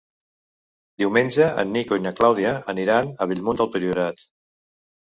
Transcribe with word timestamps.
Diumenge 1.03 1.51
en 1.65 1.71
Nico 1.75 2.01
i 2.01 2.03
na 2.09 2.15
Clàudia 2.21 2.57
aniran 2.75 3.13
a 3.27 3.33
Bellmunt 3.35 3.63
del 3.63 3.73
Priorat. 3.79 4.31